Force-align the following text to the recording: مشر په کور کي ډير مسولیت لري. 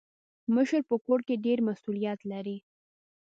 مشر 0.55 0.81
په 0.89 0.95
کور 1.05 1.19
کي 1.27 1.35
ډير 1.45 1.59
مسولیت 1.67 2.19
لري. 2.31 2.57